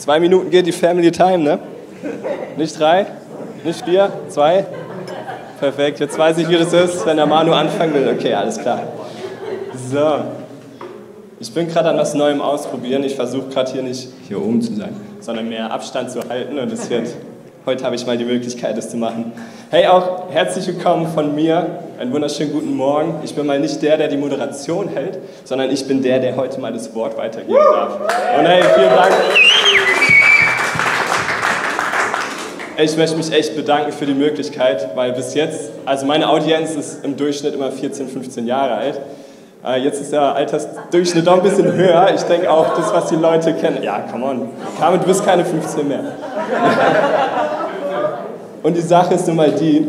[0.00, 1.58] Zwei Minuten geht die Family Time, ne?
[2.56, 3.04] Nicht drei,
[3.62, 4.64] nicht vier, zwei.
[5.58, 8.08] Perfekt, jetzt weiß ich, wie das ist, wenn der Manu anfangen will.
[8.16, 8.82] Okay, alles klar.
[9.90, 10.22] So.
[11.38, 13.04] Ich bin gerade an was Neuem ausprobieren.
[13.04, 16.72] Ich versuche gerade hier nicht hier oben zu sein, sondern mehr Abstand zu halten und
[16.72, 17.08] es wird
[17.66, 19.32] Heute habe ich mal die Möglichkeit, das zu machen.
[19.70, 21.82] Hey, auch herzlich willkommen von mir.
[21.98, 23.16] Einen wunderschönen guten Morgen.
[23.22, 26.58] Ich bin mal nicht der, der die Moderation hält, sondern ich bin der, der heute
[26.58, 28.00] mal das Wort weitergeben darf.
[28.38, 29.12] Und hey, vielen Dank.
[32.82, 37.04] Ich möchte mich echt bedanken für die Möglichkeit, weil bis jetzt, also meine Audienz ist
[37.04, 38.98] im Durchschnitt immer 14, 15 Jahre alt.
[39.62, 42.10] Äh, jetzt ist der Altersdurchschnitt doch ein bisschen höher.
[42.14, 43.82] Ich denke auch, das, was die Leute kennen.
[43.82, 44.48] Ja, come on.
[44.78, 46.00] Carmen, du bist keine 15 mehr.
[48.62, 49.86] Und die Sache ist nun mal die,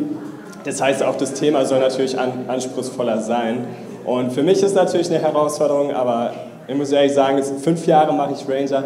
[0.66, 3.68] das heißt auch das Thema soll natürlich anspruchsvoller sein.
[4.04, 6.34] Und für mich ist natürlich eine Herausforderung, aber
[6.68, 8.84] ich muss ehrlich sagen, fünf Jahre mache ich Ranger,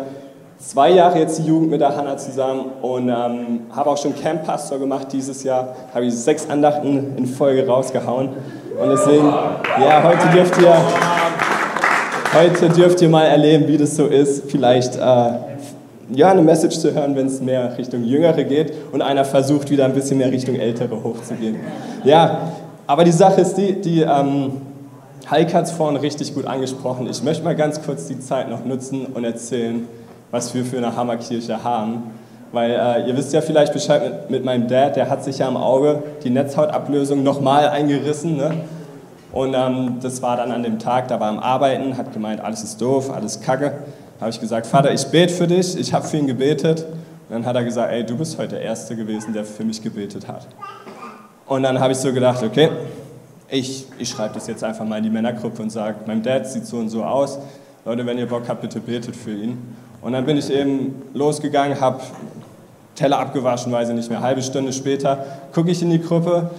[0.59, 4.45] zwei Jahre jetzt die Jugend mit der Hanna zusammen und ähm, habe auch schon Camp
[4.45, 5.07] Pastor gemacht.
[5.11, 8.29] Dieses Jahr habe ich sechs Andachten in Folge rausgehauen.
[8.81, 10.75] Und deswegen, ja, heute dürft ihr,
[12.33, 14.49] heute dürft ihr mal erleben, wie das so ist.
[14.49, 14.99] Vielleicht äh,
[16.11, 19.85] ja, eine Message zu hören, wenn es mehr Richtung Jüngere geht und einer versucht, wieder
[19.85, 21.57] ein bisschen mehr Richtung Ältere hochzugehen.
[22.03, 22.51] Ja,
[22.87, 24.61] aber die Sache ist die, die ähm,
[25.29, 27.07] Heike hat es vorhin richtig gut angesprochen.
[27.09, 29.87] Ich möchte mal ganz kurz die Zeit noch nutzen und erzählen,
[30.31, 32.11] was wir für eine Hammerkirche haben.
[32.51, 35.47] Weil äh, ihr wisst ja vielleicht Bescheid mit, mit, meinem Dad, der hat sich ja
[35.47, 38.37] am Auge die Netzhautablösung nochmal eingerissen.
[38.37, 38.53] Ne?
[39.31, 42.63] Und ähm, das war dann an dem Tag, da war am Arbeiten, hat gemeint, alles
[42.63, 43.73] ist doof, alles kacke
[44.19, 46.85] habe ich gesagt, Vater, ich bete für dich, ich habe für ihn gebetet.
[47.27, 49.81] Und dann hat er gesagt, ey, du bist heute der Erste gewesen, der für mich
[49.81, 50.47] gebetet hat.
[51.47, 52.69] Und dann habe ich so gedacht, okay,
[53.49, 56.65] ich, ich schreibe das jetzt einfach mal in die Männergruppe und sage, mein Dad sieht
[56.65, 57.39] so und so aus.
[57.83, 59.75] Leute, wenn ihr Bock habt, bitte betet für ihn.
[60.05, 61.99] Und dann bin ich eben losgegangen, habe
[62.93, 64.21] Teller abgewaschen, weiß ich nicht mehr.
[64.21, 66.51] Halbe Stunde später gucke ich in die Gruppe,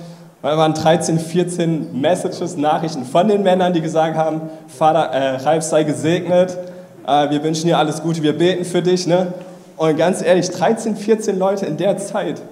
[0.43, 5.37] weil da waren 13, 14 Messages, Nachrichten von den Männern, die gesagt haben, Vater, äh,
[5.37, 6.59] Ralf sei gesegnet,
[7.07, 9.07] äh, wir wünschen dir alles Gute, wir beten für dich.
[9.07, 9.29] Ne?
[9.77, 12.43] Und ganz ehrlich, 13, 14 Leute in der Zeit,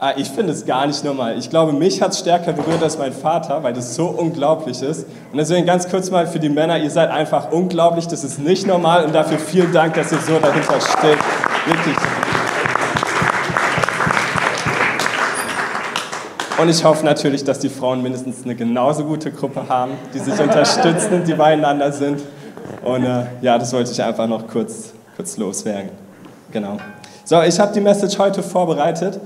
[0.00, 1.36] äh, ich finde es gar nicht normal.
[1.38, 5.06] Ich glaube, mich hat es stärker berührt als mein Vater, weil das so unglaublich ist.
[5.30, 8.66] Und deswegen ganz kurz mal für die Männer, ihr seid einfach unglaublich, das ist nicht
[8.66, 11.18] normal und dafür vielen Dank, dass ihr so dahinter steht.
[11.66, 11.96] Wirklich.
[16.58, 20.38] Und ich hoffe natürlich, dass die Frauen mindestens eine genauso gute Gruppe haben, die sich
[20.38, 22.20] unterstützen, die beieinander sind.
[22.84, 25.88] Und äh, ja, das wollte ich einfach noch kurz, kurz loswerden.
[26.52, 26.76] Genau.
[27.24, 29.18] So, ich habe die Message heute vorbereitet.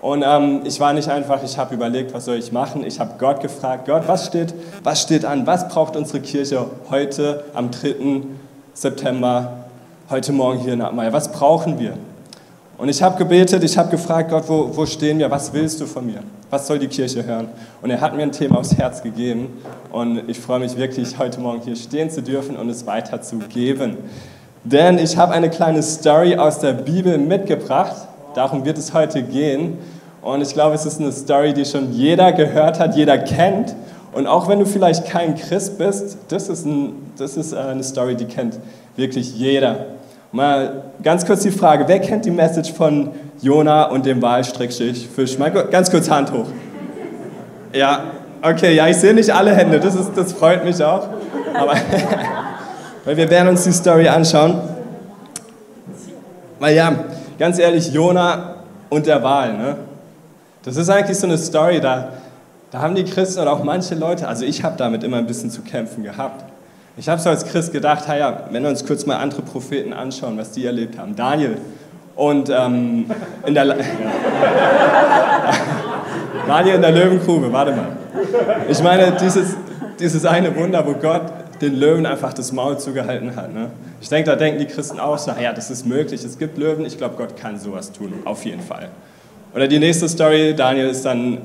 [0.00, 2.84] Und ähm, ich war nicht einfach, ich habe überlegt, was soll ich machen.
[2.84, 5.46] Ich habe Gott gefragt, Gott, was steht, was steht an?
[5.46, 8.22] Was braucht unsere Kirche heute am 3.
[8.74, 9.64] September,
[10.10, 11.12] heute Morgen hier in Abmeier?
[11.12, 11.94] Was brauchen wir?
[12.78, 15.30] Und ich habe gebetet, ich habe gefragt, Gott, wo, wo stehen wir?
[15.30, 16.20] Was willst du von mir?
[16.50, 17.48] Was soll die Kirche hören?
[17.80, 19.62] Und er hat mir ein Thema aufs Herz gegeben.
[19.90, 23.96] Und ich freue mich wirklich, heute Morgen hier stehen zu dürfen und es weiterzugeben.
[24.62, 28.08] Denn ich habe eine kleine Story aus der Bibel mitgebracht.
[28.36, 29.78] Darum wird es heute gehen.
[30.20, 33.74] Und ich glaube, es ist eine Story, die schon jeder gehört hat, jeder kennt.
[34.12, 37.82] Und auch wenn du vielleicht kein Christ bist, das ist, ein, das ist äh, eine
[37.82, 38.58] Story, die kennt
[38.94, 39.86] wirklich jeder.
[40.32, 43.08] Mal ganz kurz die Frage, wer kennt die Message von
[43.40, 45.38] Jona und dem Wahlstrickfisch?
[45.38, 46.48] Mal ganz kurz Hand hoch.
[47.72, 48.02] Ja,
[48.42, 51.08] okay, ja, ich sehe nicht alle Hände, das, ist, das freut mich auch.
[51.54, 51.72] Aber
[53.06, 54.60] weil wir werden uns die Story anschauen.
[56.58, 56.92] Weil ja,
[57.38, 58.56] ganz ehrlich, Jona
[58.88, 59.76] und der Wahl, ne?
[60.62, 62.08] Das ist eigentlich so eine Story, da,
[62.70, 65.50] da haben die Christen und auch manche Leute, also ich habe damit immer ein bisschen
[65.50, 66.44] zu kämpfen gehabt.
[66.96, 70.38] Ich habe so als Christ gedacht, ja, wenn wir uns kurz mal andere Propheten anschauen,
[70.38, 71.14] was die erlebt haben.
[71.14, 71.58] Daniel
[72.16, 73.04] und ähm,
[73.44, 73.76] in der.
[76.46, 77.88] Daniel in der Löwengrube, warte mal.
[78.68, 79.56] Ich meine, dieses,
[80.00, 81.22] dieses eine Wunder, wo Gott
[81.60, 83.52] den Löwen einfach das Maul zugehalten hat.
[83.52, 83.70] Ne?
[84.00, 86.84] Ich denke, da denken die Christen auch so, ja, das ist möglich, es gibt Löwen,
[86.84, 88.90] ich glaube, Gott kann sowas tun, auf jeden Fall.
[89.54, 91.38] Oder die nächste Story, Daniel ist dann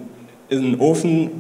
[0.50, 1.32] in den Ofen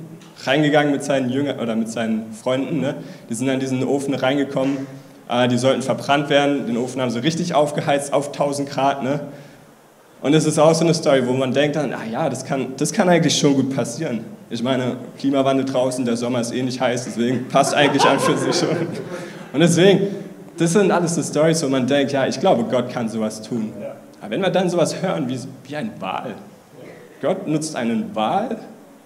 [0.43, 2.79] reingegangen mit seinen Jüngern oder mit seinen Freunden.
[2.79, 2.95] Ne?
[3.29, 4.87] Die sind in diesen Ofen reingekommen.
[5.29, 6.65] Äh, die sollten verbrannt werden.
[6.67, 9.03] Den Ofen haben sie richtig aufgeheizt auf 1000 Grad.
[9.03, 9.19] Ne?
[10.21, 12.73] Und es ist auch so eine Story, wo man denkt dann, ah ja, das kann,
[12.77, 14.23] das kann eigentlich schon gut passieren.
[14.49, 18.37] Ich meine, Klimawandel draußen, der Sommer ist eh nicht heiß, deswegen passt eigentlich an für
[18.37, 18.87] sich schon.
[19.53, 20.07] Und deswegen,
[20.61, 23.73] das sind alles so Stories, wo man denkt, ja, ich glaube, Gott kann sowas tun.
[24.21, 26.35] Aber wenn wir dann sowas hören wie, wie ein Wal,
[27.19, 28.57] Gott nutzt einen Wal,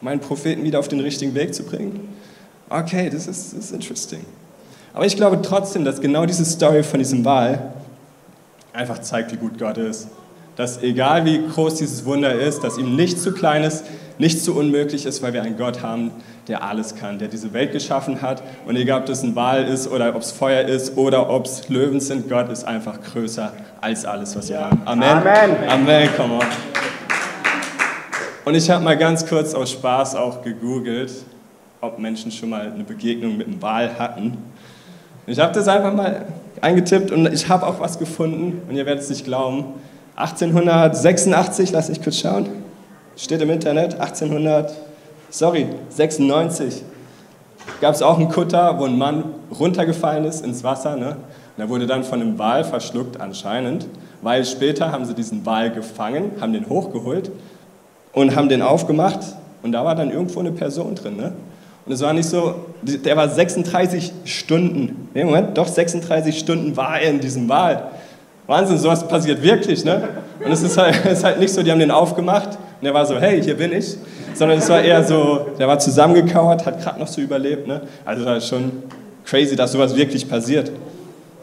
[0.01, 2.09] meinen Propheten wieder auf den richtigen Weg zu bringen?
[2.69, 4.25] Okay, das ist, das ist interesting.
[4.93, 7.73] Aber ich glaube trotzdem, dass genau diese Story von diesem Wal
[8.73, 10.09] einfach zeigt, wie gut Gott ist.
[10.57, 13.85] Dass egal wie groß dieses Wunder ist, dass ihm nichts zu klein ist,
[14.17, 16.11] nichts zu unmöglich ist, weil wir einen Gott haben,
[16.47, 18.43] der alles kann, der diese Welt geschaffen hat.
[18.65, 21.67] Und egal, ob das ein Wal ist oder ob es Feuer ist oder ob es
[21.69, 23.51] Löwen sind, Gott ist einfach größer
[23.81, 24.81] als alles, was wir haben.
[24.85, 25.09] Amen.
[25.09, 25.69] Amen.
[25.69, 26.09] Amen.
[26.15, 26.45] Come on.
[28.45, 31.11] Und ich habe mal ganz kurz aus Spaß auch gegoogelt,
[31.81, 34.37] ob Menschen schon mal eine Begegnung mit einem Wal hatten.
[35.25, 36.27] Ich habe das einfach mal
[36.61, 39.73] eingetippt und ich habe auch was gefunden und ihr werdet es nicht glauben.
[40.15, 42.47] 1886, lass mich kurz schauen,
[43.17, 44.73] steht im Internet, 1800,
[45.29, 46.83] sorry, 96,
[47.81, 49.23] gab es auch einen Kutter, wo ein Mann
[49.57, 50.95] runtergefallen ist ins Wasser.
[50.95, 51.17] Ne?
[51.57, 53.87] Und er wurde dann von einem Wal verschluckt anscheinend,
[54.21, 57.31] weil später haben sie diesen Wal gefangen, haben den hochgeholt
[58.13, 59.19] und haben den aufgemacht
[59.63, 61.17] und da war dann irgendwo eine Person drin.
[61.17, 61.33] Ne?
[61.85, 66.99] Und es war nicht so, der war 36 Stunden, nee, Moment, doch 36 Stunden war
[66.99, 67.91] er in diesem Wal.
[68.47, 70.07] Wahnsinn, sowas passiert wirklich, ne?
[70.43, 72.93] Und es ist halt, es ist halt nicht so, die haben den aufgemacht und er
[72.93, 73.95] war so, hey, hier bin ich,
[74.33, 77.81] sondern es war eher so, der war zusammengekauert, hat gerade noch so überlebt, ne?
[78.03, 78.83] Also ist schon
[79.25, 80.71] crazy, dass sowas wirklich passiert.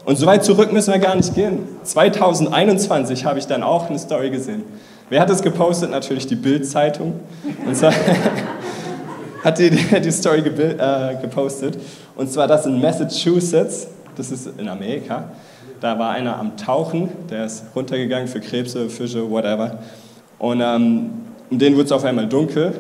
[0.05, 1.61] Und so weit zurück müssen wir gar nicht gehen.
[1.85, 4.65] 2021 habe ich dann auch eine Story gesehen.
[5.09, 5.91] Wer hat das gepostet?
[5.91, 7.21] Natürlich die Bild-Zeitung.
[7.67, 7.93] Und zwar
[9.45, 11.79] hat die, die Story äh, gepostet.
[12.17, 15.31] Und zwar das in Massachusetts, das ist in Amerika.
[15.81, 19.79] Da war einer am Tauchen, der ist runtergegangen für Krebse, Fische, whatever.
[20.39, 21.11] Und ähm,
[21.53, 22.73] um den wurde es auf einmal dunkel.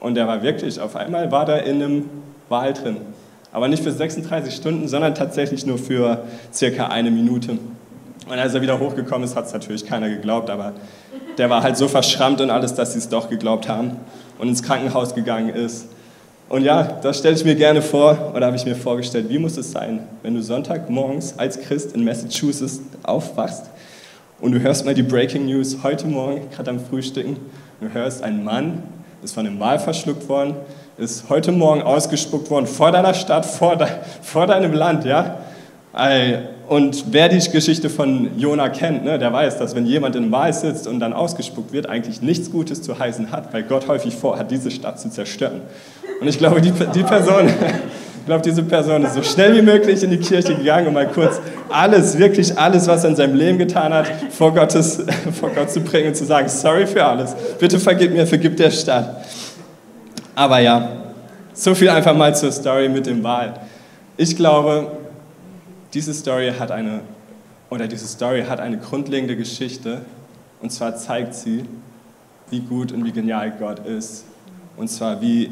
[0.00, 2.08] Und der war wirklich, auf einmal war da in einem
[2.48, 2.96] Wal drin.
[3.52, 6.24] Aber nicht für 36 Stunden, sondern tatsächlich nur für
[6.54, 7.58] circa eine Minute.
[8.26, 10.72] Und als er wieder hochgekommen ist, hat es natürlich keiner geglaubt, aber
[11.36, 13.98] der war halt so verschrammt und alles, dass sie es doch geglaubt haben
[14.38, 15.86] und ins Krankenhaus gegangen ist.
[16.48, 19.58] Und ja, das stelle ich mir gerne vor, oder habe ich mir vorgestellt, wie muss
[19.58, 23.66] es sein, wenn du Sonntagmorgens als Christ in Massachusetts aufwachst
[24.40, 27.36] und du hörst mal die Breaking News heute Morgen, gerade am Frühstücken,
[27.82, 28.82] du hörst, ein Mann
[29.22, 30.54] ist von einem Wal verschluckt worden,
[30.98, 33.88] ist heute Morgen ausgespuckt worden vor deiner Stadt, vor, de,
[34.22, 35.38] vor deinem Land, ja?
[36.68, 40.52] Und wer die Geschichte von Jona kennt, ne, der weiß, dass wenn jemand in Wal
[40.52, 44.50] sitzt und dann ausgespuckt wird, eigentlich nichts Gutes zu heißen hat, weil Gott häufig vorhat,
[44.50, 45.60] diese Stadt zu zerstören.
[46.20, 47.52] Und ich glaube, die, die Person,
[48.22, 51.08] ich glaube, diese Person ist so schnell wie möglich in die Kirche gegangen, um mal
[51.08, 55.02] kurz alles, wirklich alles, was er in seinem Leben getan hat, vor, Gottes,
[55.40, 58.70] vor Gott zu bringen und zu sagen, sorry für alles, bitte vergib mir, vergib der
[58.70, 59.26] Stadt.
[60.36, 60.88] Aber ja,
[61.52, 63.54] so viel einfach mal zur Story mit dem Wal.
[64.16, 64.92] Ich glaube,
[65.92, 67.00] diese Story hat eine,
[67.70, 70.02] oder diese Story hat eine grundlegende Geschichte.
[70.60, 71.64] Und zwar zeigt sie,
[72.50, 74.26] wie gut und wie genial Gott ist.
[74.76, 75.50] Und zwar, wie,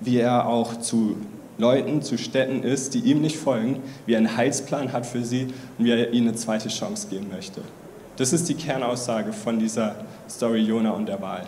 [0.00, 1.16] wie er auch zu
[1.62, 5.46] Leuten, zu Städten ist, die ihm nicht folgen, wie er einen Heilsplan hat für sie
[5.78, 7.62] und wie er ihnen eine zweite Chance geben möchte.
[8.16, 9.94] Das ist die Kernaussage von dieser
[10.28, 11.44] Story Jona und der Wahl.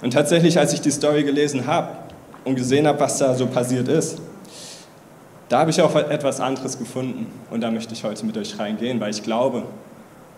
[0.00, 1.88] Und tatsächlich, als ich die Story gelesen habe
[2.44, 4.18] und gesehen habe, was da so passiert ist,
[5.48, 9.00] da habe ich auch etwas anderes gefunden und da möchte ich heute mit euch reingehen,
[9.00, 9.64] weil ich glaube,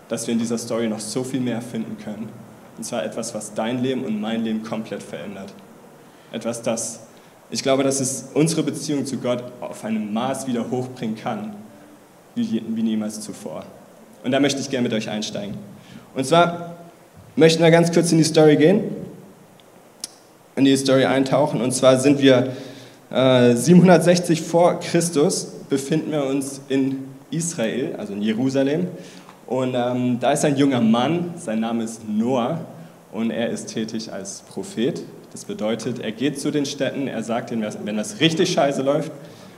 [0.09, 2.29] dass wir in dieser Story noch so viel mehr finden können.
[2.77, 5.53] Und zwar etwas, was dein Leben und mein Leben komplett verändert.
[6.31, 7.04] Etwas, das,
[7.55, 11.55] ich glaube, dass es unsere Beziehung zu Gott auf einem Maß wieder hochbringen kann,
[12.35, 13.63] wie, wie niemals zuvor.
[14.25, 15.55] Und da möchte ich gerne mit euch einsteigen.
[16.13, 16.75] Und zwar
[17.37, 18.83] möchten wir ganz kurz in die Story gehen,
[20.57, 21.61] in die Story eintauchen.
[21.61, 22.51] Und zwar sind wir
[23.09, 28.87] 760 äh, vor Christus befinden wir uns in Israel, also in Jerusalem.
[29.47, 32.59] Und ähm, da ist ein junger Mann, sein Name ist Noah
[33.13, 35.03] und er ist tätig als Prophet.
[35.35, 39.11] Das bedeutet, er geht zu den Städten, er sagt ihnen, wenn das richtig scheiße läuft,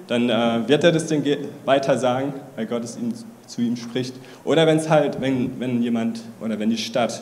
[0.08, 1.24] dann äh, wird er das denen
[1.66, 3.14] weiter sagen, weil Gott es ihm,
[3.46, 4.16] zu ihm spricht.
[4.44, 7.22] Oder wenn es halt, wenn, wenn jemand oder wenn die Stadt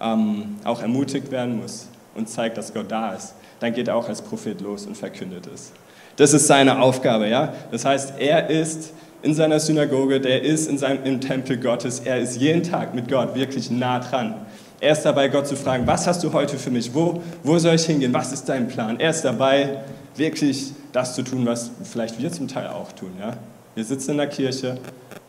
[0.00, 4.08] ähm, auch ermutigt werden muss und zeigt, dass Gott da ist, dann geht er auch
[4.08, 5.70] als Prophet los und verkündet es.
[6.16, 7.54] Das ist seine Aufgabe, ja.
[7.70, 12.18] Das heißt, er ist in seiner Synagoge, der ist in seinem, im Tempel Gottes, er
[12.18, 14.34] ist jeden Tag mit Gott wirklich nah dran.
[14.82, 16.92] Er ist dabei, Gott zu fragen, was hast du heute für mich?
[16.92, 18.12] Wo, wo soll ich hingehen?
[18.12, 18.98] Was ist dein Plan?
[18.98, 19.78] Er ist dabei,
[20.16, 23.12] wirklich das zu tun, was vielleicht wir zum Teil auch tun.
[23.20, 23.36] Ja?
[23.76, 24.78] Wir sitzen in der Kirche,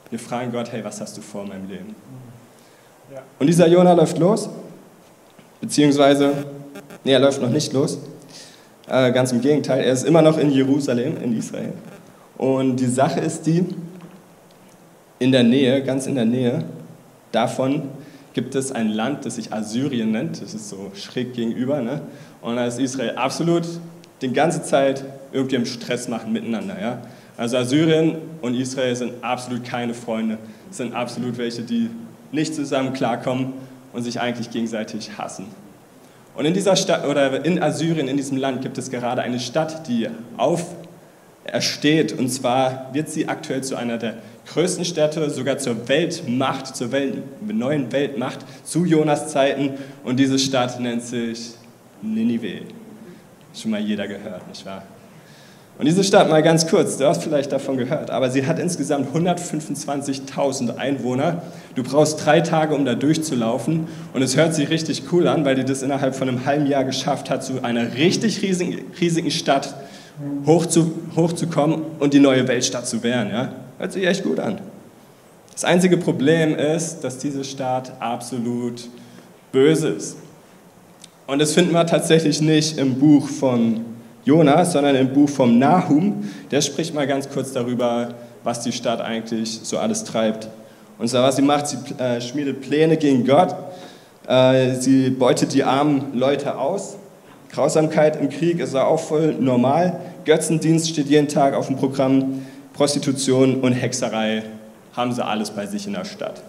[0.09, 1.95] wir fragen Gott, hey, was hast du vor in meinem Leben?
[3.37, 4.49] Und dieser Jonah läuft los,
[5.61, 6.33] beziehungsweise,
[7.03, 7.99] nee, er läuft noch nicht los.
[8.87, 11.73] Äh, ganz im Gegenteil, er ist immer noch in Jerusalem, in Israel.
[12.39, 13.63] Und die Sache ist die,
[15.19, 16.63] in der Nähe, ganz in der Nähe
[17.31, 17.83] davon
[18.33, 20.41] gibt es ein Land, das sich Assyrien nennt.
[20.41, 21.81] Das ist so schräg gegenüber.
[21.81, 22.01] Ne?
[22.41, 23.63] Und da ist Israel absolut
[24.21, 26.79] die ganze Zeit irgendwie im Stress machen miteinander.
[26.79, 27.01] Ja?
[27.37, 30.37] Also Assyrien und Israel sind absolut keine Freunde,
[30.71, 31.89] sind absolut welche, die
[32.31, 33.53] nicht zusammen klarkommen
[33.91, 35.45] und sich eigentlich gegenseitig hassen.
[36.35, 39.87] Und in dieser Stadt oder in Assyrien, in diesem Land, gibt es gerade eine Stadt,
[39.87, 42.17] die aufersteht.
[42.17, 44.15] Und zwar wird sie aktuell zu einer der
[44.51, 49.71] größten Städte, sogar zur Weltmacht, zur Welt, neuen Weltmacht zu Jonas Zeiten.
[50.03, 51.51] Und diese Stadt nennt sich
[52.01, 52.61] Ninive.
[53.53, 54.83] Schon mal jeder gehört, nicht wahr?
[55.79, 59.15] Und diese Stadt, mal ganz kurz, du hast vielleicht davon gehört, aber sie hat insgesamt
[59.15, 61.41] 125.000 Einwohner.
[61.73, 63.87] Du brauchst drei Tage, um da durchzulaufen.
[64.13, 66.83] Und es hört sich richtig cool an, weil die das innerhalb von einem halben Jahr
[66.83, 69.73] geschafft hat, zu einer richtig riesigen, riesigen Stadt
[70.45, 73.31] hochzu, hochzukommen und die neue Weltstadt zu werden.
[73.31, 73.53] Ja?
[73.83, 74.61] Hört sich echt gut an.
[75.51, 78.87] Das einzige Problem ist, dass diese Stadt absolut
[79.51, 80.15] böse ist.
[81.27, 83.83] Und das finden wir tatsächlich nicht im Buch von
[84.23, 86.23] Jonas, sondern im Buch vom Nahum.
[86.49, 88.13] Der spricht mal ganz kurz darüber,
[88.45, 90.47] was die Stadt eigentlich so alles treibt.
[90.97, 93.53] Und zwar, was sie macht, sie äh, schmiedet Pläne gegen Gott,
[94.29, 96.95] äh, sie beutet die armen Leute aus.
[97.51, 99.99] Grausamkeit im Krieg ist auch voll normal.
[100.23, 102.45] Götzendienst steht jeden Tag auf dem Programm.
[102.73, 104.43] Prostitution und Hexerei
[104.95, 106.43] haben sie alles bei sich in der Stadt.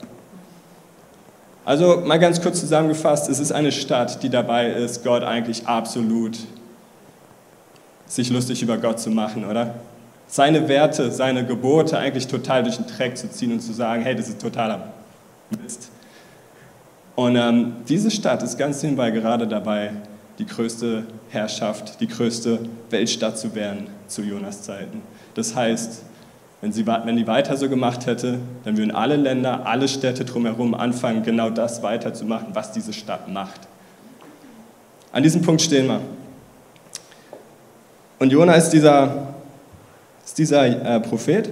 [1.64, 6.38] Also mal ganz kurz zusammengefasst, es ist eine Stadt, die dabei ist, Gott eigentlich absolut
[8.07, 9.75] sich lustig über Gott zu machen, oder?
[10.26, 14.14] Seine Werte, seine Gebote eigentlich total durch den Dreck zu ziehen und zu sagen, hey,
[14.14, 14.93] das ist totaler
[15.62, 15.90] Mist.
[17.14, 19.93] Und ähm, diese Stadt ist ganz nebenbei gerade dabei,
[20.38, 22.59] die größte Herrschaft, die größte
[22.90, 25.02] Weltstadt zu werden zu Jonas Zeiten.
[25.35, 26.02] Das heißt,
[26.64, 30.73] wenn, sie, wenn die weiter so gemacht hätte, dann würden alle Länder, alle Städte drumherum
[30.73, 33.61] anfangen, genau das weiterzumachen, was diese Stadt macht.
[35.12, 36.00] An diesem Punkt stehen wir.
[38.18, 39.35] Und Jona ist dieser,
[40.25, 41.50] ist dieser äh, Prophet.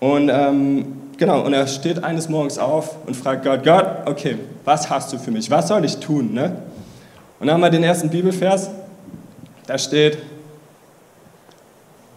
[0.00, 4.36] Und ähm, genau, und er steht eines Morgens auf und fragt Gott, Gott, okay,
[4.66, 5.50] was hast du für mich?
[5.50, 6.34] Was soll ich tun?
[6.34, 6.56] Ne?
[7.40, 8.68] Und dann haben wir den ersten Bibelvers,
[9.66, 10.18] da steht,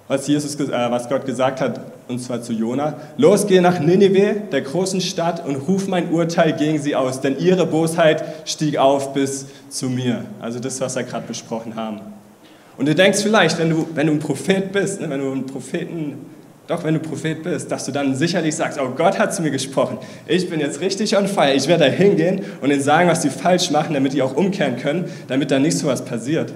[0.10, 2.96] was, Jesus, äh, was Gott gesagt hat, und zwar zu Jona.
[3.16, 7.38] Los, geh nach Ninive, der großen Stadt, und ruf mein Urteil gegen sie aus, denn
[7.38, 10.25] ihre Bosheit stieg auf bis zu mir.
[10.42, 12.01] Also das, was wir gerade besprochen haben.
[12.75, 15.46] Und du denkst vielleicht, wenn du, wenn du ein Prophet bist, ne, wenn du ein
[15.46, 16.25] Propheten,
[16.66, 19.51] doch wenn du Prophet bist, dass du dann sicherlich sagst, oh Gott hat zu mir
[19.51, 20.00] gesprochen.
[20.25, 21.54] Ich bin jetzt richtig on fire.
[21.54, 24.78] Ich werde da hingehen und ihnen sagen, was sie falsch machen, damit die auch umkehren
[24.78, 26.51] können, damit da nicht so was passiert.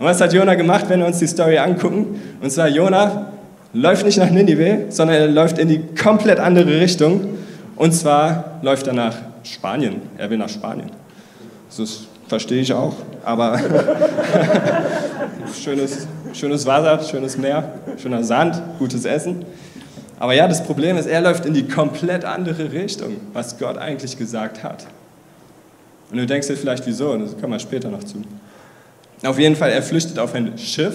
[0.00, 2.18] Und was hat Jona gemacht, wenn wir uns die Story angucken?
[2.40, 3.26] Und zwar, Jona
[3.74, 7.36] läuft nicht nach Ninive, sondern er läuft in die komplett andere Richtung.
[7.76, 9.96] Und zwar läuft er nach Spanien.
[10.16, 10.90] Er will nach Spanien.
[11.76, 13.60] Das verstehe ich auch, aber
[15.62, 19.44] schönes, schönes Wasser, schönes Meer, schöner Sand, gutes Essen.
[20.18, 24.16] Aber ja, das Problem ist, er läuft in die komplett andere Richtung, was Gott eigentlich
[24.16, 24.86] gesagt hat.
[26.10, 27.18] Und du denkst dir vielleicht, wieso?
[27.18, 28.22] Das kommen wir später noch zu.
[29.22, 30.94] Auf jeden Fall, er flüchtet auf ein Schiff.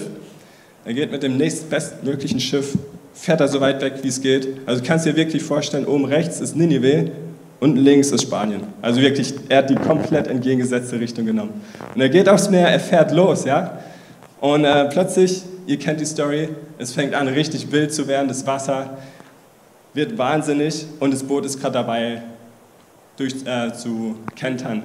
[0.84, 2.76] Er geht mit dem nächstbestmöglichen Schiff,
[3.14, 4.48] fährt er so weit weg, wie es geht.
[4.66, 7.10] Also du kannst dir wirklich vorstellen, oben rechts ist Ninive
[7.58, 8.62] Unten links ist Spanien.
[8.82, 11.62] Also wirklich, er hat die komplett entgegengesetzte Richtung genommen.
[11.94, 13.78] Und er geht aufs Meer, er fährt los, ja.
[14.40, 18.46] Und äh, plötzlich, ihr kennt die Story, es fängt an richtig wild zu werden, das
[18.46, 18.98] Wasser
[19.94, 22.22] wird wahnsinnig und das Boot ist gerade dabei
[23.16, 24.82] durch, äh, zu kentern.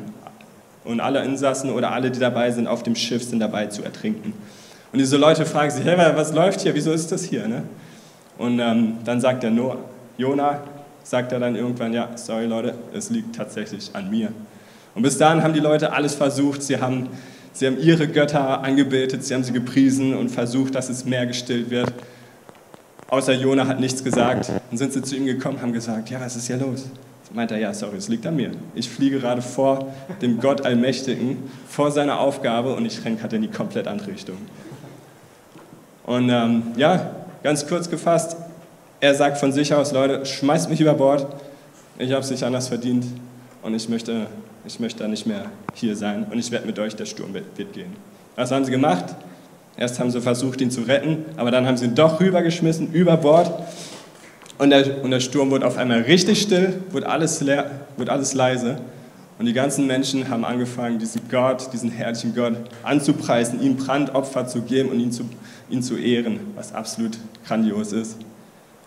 [0.84, 4.34] Und alle Insassen oder alle, die dabei sind auf dem Schiff, sind dabei zu ertrinken.
[4.92, 7.48] Und diese Leute fragen sich, hey, was läuft hier, wieso ist das hier?
[7.48, 7.64] Ne?
[8.38, 9.78] Und ähm, dann sagt der Noah,
[10.18, 10.60] Jona,
[11.04, 14.30] sagt er dann irgendwann, ja, sorry Leute, es liegt tatsächlich an mir.
[14.94, 17.08] Und bis dahin haben die Leute alles versucht, sie haben,
[17.54, 21.70] sie haben ihre Götter angebetet, sie haben sie gepriesen und versucht, dass es mehr gestillt
[21.70, 21.94] wird.
[23.10, 24.50] Außer Jona hat nichts gesagt.
[24.50, 26.86] Dann sind sie zu ihm gekommen, haben gesagt, ja, was ist hier los?
[27.34, 28.52] Meint er, ja, sorry, es liegt an mir.
[28.76, 33.44] Ich fliege gerade vor dem Gott Allmächtigen, vor seiner Aufgabe und ich renne gerade in
[33.44, 34.38] die komplett andere Richtung.
[36.06, 37.12] Und ähm, ja,
[37.42, 38.36] ganz kurz gefasst,
[39.00, 41.26] er sagt von sich aus, Leute, schmeißt mich über Bord,
[41.98, 43.06] ich habe es nicht anders verdient
[43.62, 44.28] und ich möchte,
[44.66, 47.96] ich möchte nicht mehr hier sein und ich werde mit euch, der Sturm wird gehen.
[48.36, 49.06] Was haben sie gemacht?
[49.78, 53.16] Erst haben sie versucht, ihn zu retten, aber dann haben sie ihn doch rübergeschmissen, über
[53.18, 53.52] Bord.
[54.62, 58.36] Und der, und der Sturm wurde auf einmal richtig still, wurde alles, leer, wurde alles
[58.36, 58.78] leise.
[59.40, 62.54] Und die ganzen Menschen haben angefangen, diesen Gott, diesen herrlichen Gott
[62.84, 65.28] anzupreisen, ihm Brandopfer zu geben und ihn zu,
[65.72, 68.18] ihn zu ehren, was absolut grandios ist.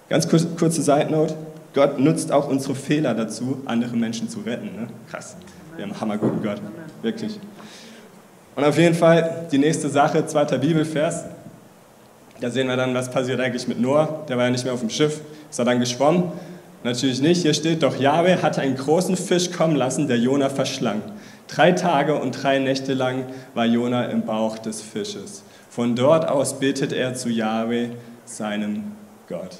[0.08, 1.34] Ganz kurz, kurze Side Note:
[1.74, 4.66] Gott nutzt auch unsere Fehler dazu, andere Menschen zu retten.
[4.66, 4.86] Ne?
[5.10, 5.34] Krass.
[5.74, 6.62] Wir haben einen hammerguten Gott.
[7.02, 7.40] Wirklich.
[8.54, 11.24] Und auf jeden Fall die nächste Sache, zweiter Bibelvers.
[12.44, 14.26] Da sehen wir dann, was passiert eigentlich mit Noah.
[14.28, 15.22] Der war ja nicht mehr auf dem Schiff.
[15.48, 16.24] Ist er dann geschwommen?
[16.82, 17.40] Natürlich nicht.
[17.40, 21.00] Hier steht, doch Jahwe hatte einen großen Fisch kommen lassen, der Jona verschlang.
[21.48, 23.24] Drei Tage und drei Nächte lang
[23.54, 25.42] war Jona im Bauch des Fisches.
[25.70, 27.92] Von dort aus betet er zu Jahwe,
[28.26, 28.92] seinem
[29.26, 29.56] Gott.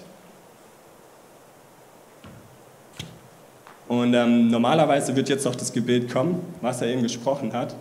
[3.89, 7.75] Und ähm, normalerweise wird jetzt noch das Gebet kommen, was er eben gesprochen hat.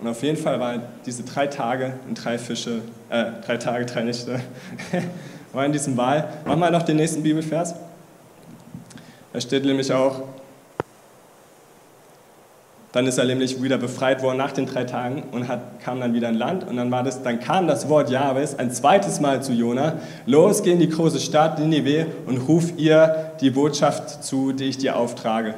[0.00, 2.80] Und auf jeden Fall waren diese drei Tage und drei Fische,
[3.10, 4.40] äh, drei Tage, drei Nächte,
[5.52, 6.28] war in diesem Wahl.
[6.46, 7.74] Mach mal noch den nächsten Bibelvers.
[9.32, 10.22] Da steht nämlich auch,
[12.92, 16.12] dann ist er nämlich wieder befreit worden nach den drei Tagen und hat, kam dann
[16.14, 16.66] wieder in Land.
[16.66, 19.98] Und dann, war das, dann kam das Wort Jahwes ein zweites Mal zu Jona.
[20.26, 24.78] Los, geh in die große Stadt Ninive und ruf ihr die Botschaft zu, die ich
[24.78, 25.54] dir auftrage.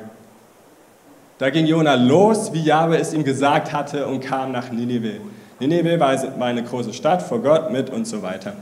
[1.43, 5.15] Da ging Jona los, wie Jahwe es ihm gesagt hatte, und kam nach Ninive.
[5.59, 8.53] Ninive war eine große Stadt vor Gott mit und so weiter.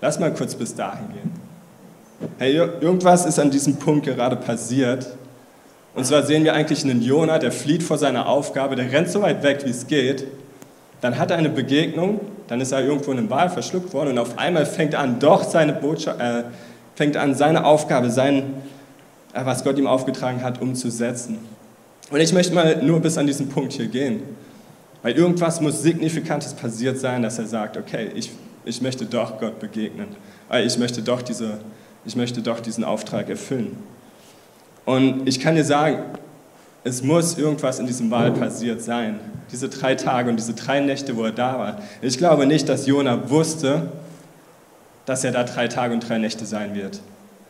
[0.00, 1.30] Lass mal kurz bis dahin gehen.
[2.38, 5.06] Hey, irgendwas ist an diesem Punkt gerade passiert
[5.94, 9.22] und zwar sehen wir eigentlich einen Jona, der flieht vor seiner Aufgabe, der rennt so
[9.22, 10.26] weit weg, wie es geht.
[11.02, 14.18] Dann hat er eine Begegnung, dann ist er irgendwo in einem Wal verschluckt worden und
[14.18, 16.42] auf einmal fängt er an, doch seine Botschaft, äh,
[16.96, 18.54] fängt an, seine Aufgabe, sein,
[19.34, 21.53] äh, was Gott ihm aufgetragen hat, umzusetzen.
[22.10, 24.22] Und ich möchte mal nur bis an diesen Punkt hier gehen,
[25.02, 28.30] weil irgendwas muss Signifikantes passiert sein, dass er sagt, okay, ich,
[28.64, 30.08] ich möchte doch Gott begegnen,
[30.50, 31.58] äh, ich möchte doch, diese,
[32.04, 33.76] ich möchte doch diesen Auftrag erfüllen.
[34.84, 36.02] Und ich kann dir sagen,
[36.84, 39.18] es muss irgendwas in diesem Wal passiert sein.
[39.50, 41.78] Diese drei Tage und diese drei Nächte, wo er da war.
[42.02, 43.88] Ich glaube nicht, dass Jona wusste,
[45.06, 47.00] dass er da drei Tage und drei Nächte sein wird.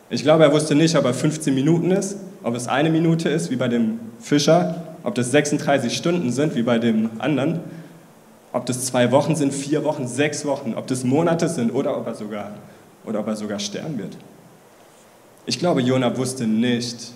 [0.09, 3.49] Ich glaube, er wusste nicht, ob er 15 Minuten ist, ob es eine Minute ist,
[3.49, 7.59] wie bei dem Fischer, ob das 36 Stunden sind, wie bei dem anderen,
[8.53, 12.05] ob das zwei Wochen sind, vier Wochen, sechs Wochen, ob das Monate sind oder ob
[12.05, 12.51] er sogar,
[13.03, 14.15] oder ob er sogar sterben wird.
[15.47, 17.13] Ich glaube, Jona wusste nicht,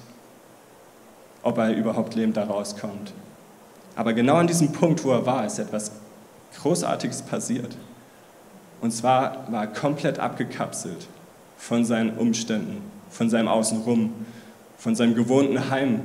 [1.44, 3.14] ob er überhaupt lebend da rauskommt.
[3.96, 5.92] Aber genau an diesem Punkt, wo er war, ist etwas
[6.60, 7.78] Großartiges passiert.
[8.82, 11.06] Und zwar war er komplett abgekapselt
[11.56, 14.12] von seinen Umständen, von seinem Außenrum,
[14.80, 16.02] von seinem gewohnten Heim,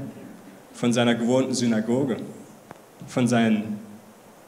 [0.74, 2.16] von seiner gewohnten Synagoge,
[3.06, 3.78] von seinen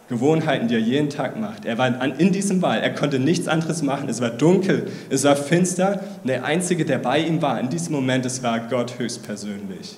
[0.08, 1.64] Gewohnheiten, die er jeden Tag macht.
[1.64, 4.08] Er war in diesem Wald, er konnte nichts anderes machen.
[4.08, 6.00] Es war dunkel, es war finster.
[6.22, 9.96] Und der Einzige, der bei ihm war in diesem Moment, es war Gott höchstpersönlich.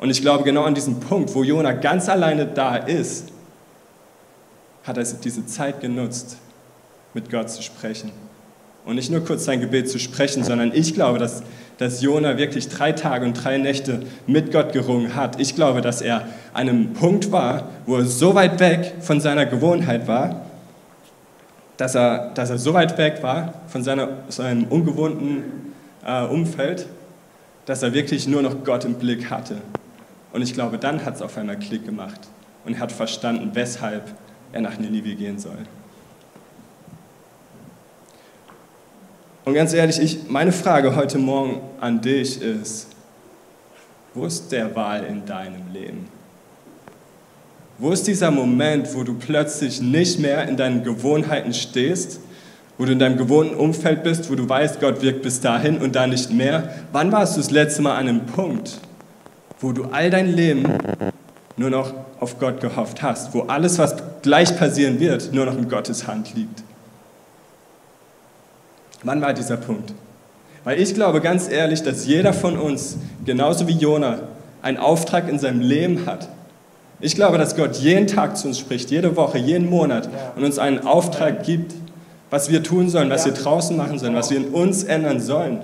[0.00, 3.28] Und ich glaube, genau an diesem Punkt, wo Jona ganz alleine da ist,
[4.82, 6.36] hat er diese Zeit genutzt,
[7.14, 8.12] mit Gott zu sprechen.
[8.84, 11.42] Und nicht nur kurz sein Gebet zu sprechen, sondern ich glaube, dass,
[11.78, 15.40] dass Jona wirklich drei Tage und drei Nächte mit Gott gerungen hat.
[15.40, 19.46] Ich glaube, dass er an einem Punkt war, wo er so weit weg von seiner
[19.46, 20.46] Gewohnheit war,
[21.76, 25.72] dass er, dass er so weit weg war von seiner, seinem ungewohnten
[26.06, 26.86] äh, Umfeld,
[27.66, 29.56] dass er wirklich nur noch Gott im Blick hatte.
[30.32, 32.20] Und ich glaube, dann hat es auf einmal Klick gemacht
[32.64, 34.12] und er hat verstanden, weshalb
[34.52, 35.58] er nach Ninive gehen soll.
[39.44, 42.88] Und ganz ehrlich, ich, meine Frage heute Morgen an dich ist,
[44.14, 46.08] wo ist der Wahl in deinem Leben?
[47.76, 52.20] Wo ist dieser Moment, wo du plötzlich nicht mehr in deinen Gewohnheiten stehst,
[52.78, 55.94] wo du in deinem gewohnten Umfeld bist, wo du weißt, Gott wirkt bis dahin und
[55.94, 56.70] da nicht mehr?
[56.92, 58.78] Wann warst du das letzte Mal an einem Punkt,
[59.60, 60.64] wo du all dein Leben
[61.56, 65.68] nur noch auf Gott gehofft hast, wo alles, was gleich passieren wird, nur noch in
[65.68, 66.62] Gottes Hand liegt.
[69.04, 69.92] Wann war dieser Punkt?
[70.64, 74.20] Weil ich glaube ganz ehrlich, dass jeder von uns, genauso wie Jona,
[74.62, 76.28] einen Auftrag in seinem Leben hat.
[77.00, 80.58] Ich glaube, dass Gott jeden Tag zu uns spricht, jede Woche, jeden Monat und uns
[80.58, 81.74] einen Auftrag gibt,
[82.30, 85.60] was wir tun sollen, was wir draußen machen sollen, was wir in uns ändern sollen.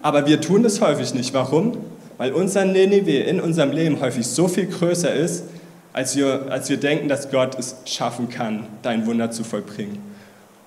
[0.00, 1.34] Aber wir tun das häufig nicht.
[1.34, 1.76] Warum?
[2.16, 5.44] Weil unser Ninive in unserem Leben häufig so viel größer ist,
[5.92, 9.98] als wir, als wir denken, dass Gott es schaffen kann, dein Wunder zu vollbringen.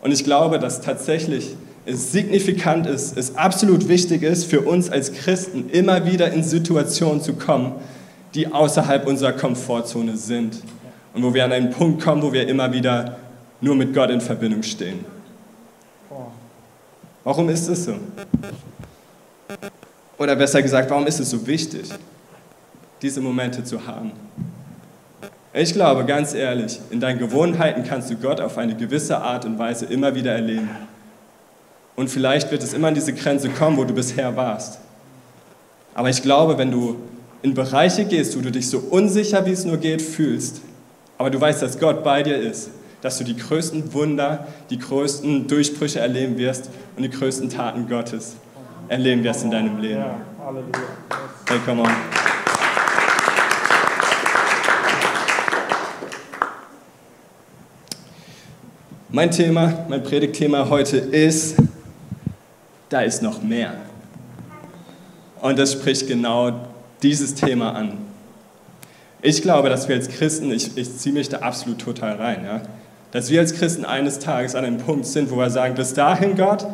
[0.02, 5.14] Und ich glaube, dass tatsächlich es signifikant ist, es absolut wichtig ist, für uns als
[5.14, 7.74] Christen immer wieder in Situationen zu kommen,
[8.36, 10.62] die außerhalb unserer Komfortzone sind.
[11.14, 13.18] Und wo wir an einen Punkt kommen, wo wir immer wieder
[13.62, 15.04] nur mit Gott in Verbindung stehen.
[17.24, 17.96] Warum ist es so?
[20.18, 21.90] Oder besser gesagt, warum ist es so wichtig,
[23.02, 24.12] diese Momente zu haben?
[25.62, 29.60] Ich glaube, ganz ehrlich, in deinen Gewohnheiten kannst du Gott auf eine gewisse Art und
[29.60, 30.70] Weise immer wieder erleben.
[31.98, 34.80] Und vielleicht wird es immer an diese Grenze kommen, wo du bisher warst.
[35.94, 36.96] Aber ich glaube, wenn du
[37.42, 40.62] in Bereiche gehst, wo du dich so unsicher, wie es nur geht, fühlst,
[41.18, 42.70] aber du weißt, dass Gott bei dir ist,
[43.02, 48.38] dass du die größten Wunder, die größten Durchbrüche erleben wirst und die größten Taten Gottes
[48.88, 50.06] erleben wirst in deinem Leben.
[51.50, 51.90] Hey, come on.
[59.12, 61.56] Mein Thema, mein Predigtthema heute ist,
[62.90, 63.74] da ist noch mehr.
[65.42, 66.68] Und das spricht genau
[67.02, 67.94] dieses Thema an.
[69.24, 72.62] Ich glaube, dass wir als Christen, ich, ich ziehe mich da absolut total rein, ja,
[73.10, 76.38] dass wir als Christen eines Tages an einem Punkt sind, wo wir sagen, bis dahin
[76.38, 76.68] Gott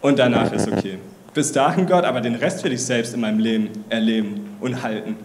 [0.00, 0.98] und danach ist okay.
[1.34, 5.16] Bis dahin Gott, aber den Rest will ich selbst in meinem Leben erleben und halten.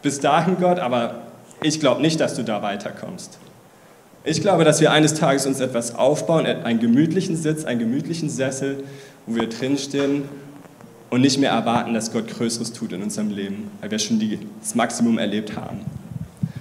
[0.00, 1.16] Bis dahin Gott, aber
[1.62, 3.38] ich glaube nicht, dass du da weiterkommst.
[4.22, 8.84] Ich glaube, dass wir eines Tages uns etwas aufbauen, einen gemütlichen Sitz, einen gemütlichen Sessel,
[9.26, 10.24] wo wir drinstehen
[11.08, 14.20] und nicht mehr erwarten, dass Gott Größeres tut in unserem Leben, weil wir schon
[14.60, 15.80] das Maximum erlebt haben.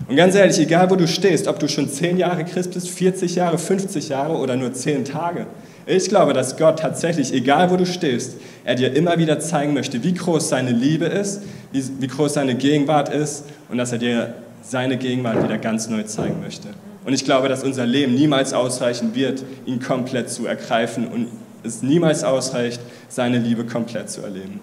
[0.08, 3.36] Und ganz ehrlich, egal wo du stehst, ob du schon 10 Jahre Christ bist, 40
[3.36, 5.46] Jahre, 50 Jahre oder nur 10 Tage,
[5.86, 10.02] ich glaube, dass Gott tatsächlich, egal wo du stehst, er dir immer wieder zeigen möchte,
[10.04, 11.42] wie groß seine Liebe ist,
[11.74, 16.04] wie, wie groß seine Gegenwart ist und dass er dir seine Gegenwart wieder ganz neu
[16.04, 16.70] zeigen möchte.
[17.10, 21.26] Und ich glaube, dass unser Leben niemals ausreichen wird, ihn komplett zu ergreifen und
[21.64, 24.60] es niemals ausreicht, seine Liebe komplett zu erleben.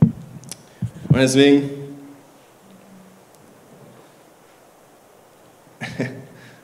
[0.00, 1.70] Und deswegen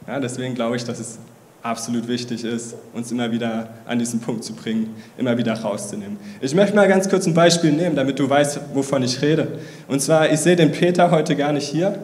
[0.08, 1.20] Ja, deswegen glaube ich, dass es
[1.62, 6.18] absolut wichtig ist, uns immer wieder an diesen Punkt zu bringen, immer wieder rauszunehmen.
[6.40, 9.60] Ich möchte mal ganz kurz ein Beispiel nehmen, damit du weißt, wovon ich rede.
[9.86, 11.96] Und zwar, ich sehe den Peter heute gar nicht hier.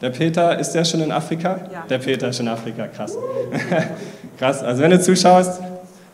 [0.00, 1.58] Der Peter, ist der schon in Afrika?
[1.72, 1.84] Ja.
[1.88, 3.16] Der Peter ist schon in Afrika, krass.
[4.38, 5.60] krass, also wenn du zuschaust,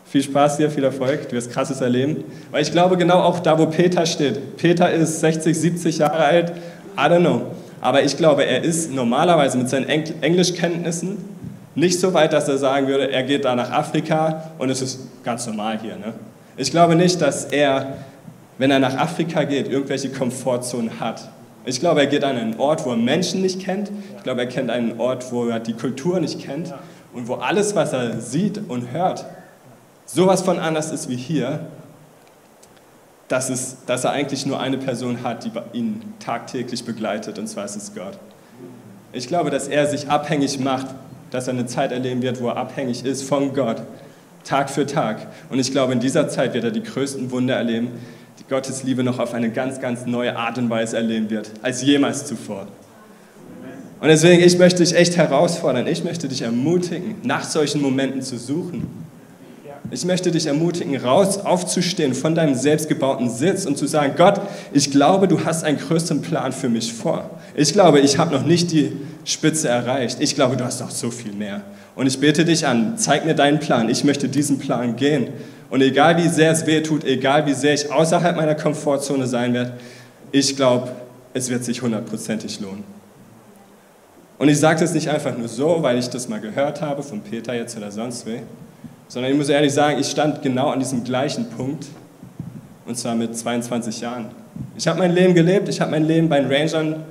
[0.05, 2.23] viel Spaß dir, viel Erfolg, du wirst krasses erleben.
[2.51, 6.51] Weil ich glaube, genau auch da, wo Peter steht, Peter ist 60, 70 Jahre alt,
[6.95, 7.41] I don't know.
[7.81, 11.17] Aber ich glaube, er ist normalerweise mit seinen Englischkenntnissen
[11.75, 14.99] nicht so weit, dass er sagen würde, er geht da nach Afrika und es ist
[15.23, 15.95] ganz normal hier.
[15.95, 16.13] Ne?
[16.55, 17.97] Ich glaube nicht, dass er,
[18.57, 21.27] wenn er nach Afrika geht, irgendwelche Komfortzonen hat.
[21.65, 23.91] Ich glaube, er geht an einen Ort, wo er Menschen nicht kennt.
[24.17, 26.73] Ich glaube, er kennt einen Ort, wo er die Kultur nicht kennt
[27.13, 29.25] und wo alles, was er sieht und hört,
[30.05, 31.67] sowas von anders ist wie hier
[33.33, 37.65] dass, es, dass er eigentlich nur eine Person hat, die ihn tagtäglich begleitet, und zwar
[37.65, 38.19] ist es Gott.
[39.11, 40.87] Ich glaube, dass er sich abhängig macht,
[41.31, 43.81] dass er eine Zeit erleben wird, wo er abhängig ist von Gott,
[44.43, 45.27] Tag für Tag.
[45.49, 47.91] Und ich glaube, in dieser Zeit wird er die größten Wunder erleben,
[48.45, 51.81] die Gottes Liebe noch auf eine ganz, ganz neue Art und Weise erleben wird, als
[51.81, 52.67] jemals zuvor.
[53.99, 58.37] Und deswegen, ich möchte dich echt herausfordern, ich möchte dich ermutigen, nach solchen Momenten zu
[58.37, 59.03] suchen
[59.93, 64.89] ich möchte dich ermutigen, raus aufzustehen von deinem selbstgebauten Sitz und zu sagen, Gott, ich
[64.89, 67.29] glaube, du hast einen größeren Plan für mich vor.
[67.55, 70.17] Ich glaube, ich habe noch nicht die Spitze erreicht.
[70.19, 71.61] Ich glaube, du hast noch so viel mehr.
[71.95, 73.87] Und ich bete dich an, zeig mir deinen Plan.
[73.87, 75.27] Ich möchte diesen Plan gehen.
[75.69, 79.53] Und egal wie sehr es weh tut, egal wie sehr ich außerhalb meiner Komfortzone sein
[79.53, 79.73] werde,
[80.31, 80.89] ich glaube,
[81.33, 82.83] es wird sich hundertprozentig lohnen.
[84.37, 87.21] Und ich sage das nicht einfach nur so, weil ich das mal gehört habe von
[87.21, 88.39] Peter jetzt oder sonst weh,
[89.07, 91.85] sondern ich muss ehrlich sagen, ich stand genau an diesem gleichen Punkt,
[92.85, 94.25] und zwar mit 22 Jahren.
[94.77, 97.03] Ich habe mein Leben gelebt, ich habe mein Leben bei den Rangern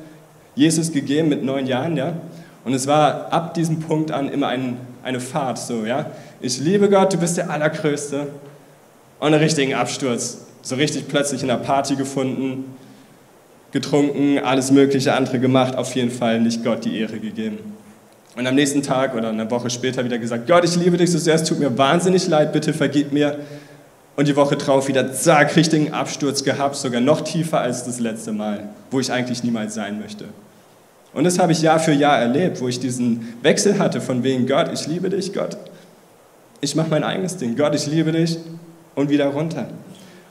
[0.55, 2.13] Jesus gegeben mit neun Jahren, ja.
[2.65, 6.07] Und es war ab diesem Punkt an immer ein, eine Fahrt, so, ja.
[6.41, 8.29] Ich liebe Gott, du bist der Allergrößte.
[9.19, 10.39] Und einen richtigen Absturz.
[10.63, 12.65] So richtig plötzlich in einer Party gefunden,
[13.71, 17.59] getrunken, alles mögliche andere gemacht, auf jeden Fall nicht Gott die Ehre gegeben.
[18.37, 21.19] Und am nächsten Tag oder eine Woche später wieder gesagt, Gott, ich liebe dich so
[21.19, 23.39] sehr, es tut mir wahnsinnig leid, bitte vergib mir.
[24.17, 28.33] Und die Woche drauf wieder, zack, richtigen Absturz gehabt, sogar noch tiefer als das letzte
[28.33, 30.27] Mal, wo ich eigentlich niemals sein möchte.
[31.15, 34.47] Und das habe ich Jahr für Jahr erlebt, wo ich diesen Wechsel hatte von wegen
[34.47, 35.57] Gott, ich liebe dich, Gott.
[36.61, 37.57] Ich mache mein eigenes Ding.
[37.57, 38.39] Gott, ich liebe dich
[38.95, 39.67] und wieder runter.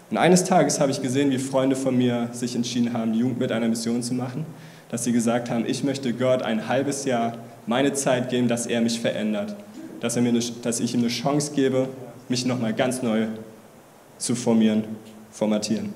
[0.09, 3.51] Und eines Tages habe ich gesehen, wie Freunde von mir sich entschieden haben, Jugend mit
[3.51, 4.45] einer Mission zu machen,
[4.89, 8.81] dass sie gesagt haben, ich möchte Gott ein halbes Jahr meine Zeit geben, dass er
[8.81, 9.55] mich verändert,
[10.01, 11.87] dass, er mir eine, dass ich ihm eine Chance gebe,
[12.27, 13.27] mich nochmal ganz neu
[14.17, 14.83] zu formieren,
[15.31, 15.93] formatieren.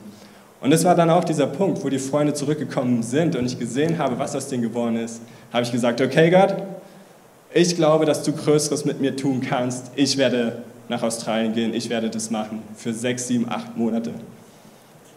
[0.65, 3.99] Und das war dann auch dieser Punkt, wo die Freunde zurückgekommen sind und ich gesehen
[3.99, 5.21] habe, was aus denen geworden ist,
[5.53, 6.55] habe ich gesagt, okay Gott,
[7.53, 9.91] ich glaube, dass du Größeres mit mir tun kannst.
[9.95, 14.09] Ich werde nach Australien gehen, ich werde das machen für sechs, sieben, acht Monate.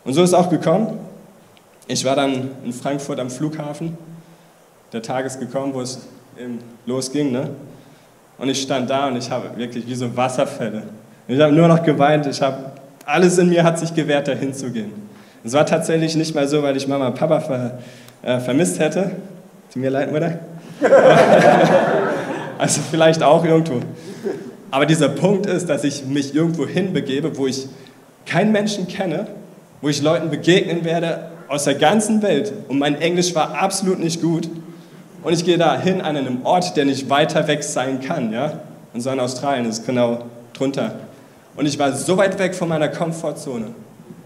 [0.05, 0.99] Und so ist es auch gekommen.
[1.87, 3.97] Ich war dann in Frankfurt am Flughafen.
[4.93, 6.01] Der Tag ist gekommen, wo es
[6.85, 7.33] losging.
[7.33, 7.49] Ne?
[8.37, 10.83] Und ich stand da und ich habe wirklich wie so Wasserfälle.
[11.27, 12.27] Ich habe nur noch geweint.
[12.27, 12.73] Ich habe,
[13.07, 15.08] alles in mir hat sich gewehrt, dahin zu gehen.
[15.45, 17.79] Es war tatsächlich nicht mal so, weil ich Mama und Papa ver,
[18.23, 19.13] äh, vermisst hätte.
[19.73, 20.39] Tut mir leid, Mutter.
[22.59, 23.81] Also vielleicht auch irgendwo.
[24.73, 27.69] Aber dieser Punkt ist, dass ich mich irgendwo hinbegebe, wo ich
[28.27, 29.29] keinen Menschen kenne,
[29.81, 34.21] wo ich Leuten begegnen werde aus der ganzen Welt und mein Englisch war absolut nicht
[34.21, 34.51] gut
[35.23, 38.61] und ich gehe da hin an einem Ort, der nicht weiter weg sein kann, ja?
[38.93, 40.97] Und so in Australien ist genau drunter.
[41.57, 43.75] Und ich war so weit weg von meiner Komfortzone,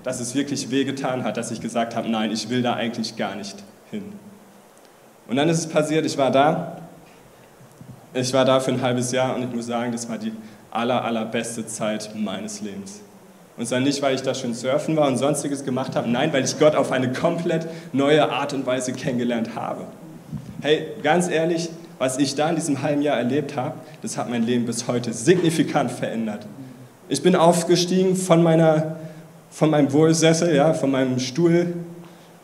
[0.02, 3.34] dass es wirklich wehgetan hat, dass ich gesagt habe, nein, ich will da eigentlich gar
[3.34, 3.56] nicht
[3.90, 4.04] hin.
[5.28, 6.78] Und dann ist es passiert, ich war da,
[8.14, 10.32] ich war da für ein halbes Jahr und ich muss sagen, das war die
[10.70, 13.00] aller, allerbeste Zeit meines Lebens.
[13.56, 16.44] Und zwar nicht, weil ich da schön surfen war und sonstiges gemacht habe, nein, weil
[16.44, 19.84] ich Gott auf eine komplett neue Art und Weise kennengelernt habe.
[20.62, 24.44] Hey, ganz ehrlich, was ich da in diesem halben Jahr erlebt habe, das hat mein
[24.44, 26.46] Leben bis heute signifikant verändert.
[27.08, 28.96] Ich bin aufgestiegen von, meiner,
[29.52, 31.74] von meinem Wohlsessel, ja, von meinem Stuhl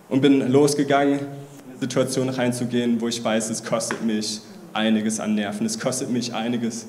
[0.09, 1.25] und bin losgegangen, in
[1.71, 4.43] eine Situation reinzugehen, wo ich weiß, es kostet mich
[4.75, 6.87] einiges an Nerven, es kostet mich einiges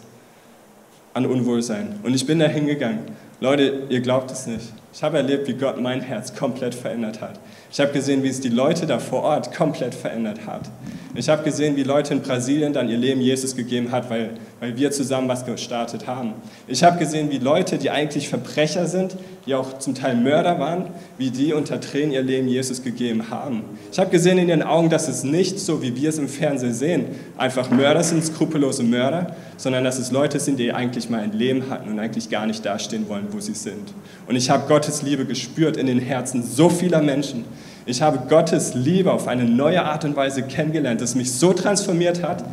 [1.13, 1.99] an Unwohlsein.
[2.03, 2.99] Und ich bin da hingegangen.
[3.41, 4.73] Leute, ihr glaubt es nicht.
[4.91, 7.39] Ich habe erlebt, wie Gott mein Herz komplett verändert hat.
[7.71, 10.69] Ich habe gesehen, wie es die Leute da vor Ort komplett verändert hat.
[11.15, 14.75] Ich habe gesehen, wie Leute in Brasilien dann ihr Leben Jesus gegeben hat, weil, weil
[14.77, 16.33] wir zusammen was gestartet haben.
[16.67, 20.87] Ich habe gesehen, wie Leute, die eigentlich Verbrecher sind, die auch zum Teil Mörder waren,
[21.17, 23.63] wie die unter Tränen ihr Leben Jesus gegeben haben.
[23.91, 26.73] Ich habe gesehen in ihren Augen, dass es nicht so, wie wir es im Fernsehen
[26.73, 27.05] sehen,
[27.37, 31.69] einfach Mörder sind, skrupellose Mörder, sondern dass es Leute sind, die eigentlich mal ein Leben
[31.69, 33.93] hatten und eigentlich gar nicht dastehen wollen, wo sie sind.
[34.27, 37.45] Und ich habe Gottes Liebe gespürt in den Herzen so vieler Menschen.
[37.85, 42.23] Ich habe Gottes Liebe auf eine neue Art und Weise kennengelernt, das mich so transformiert
[42.23, 42.43] hat,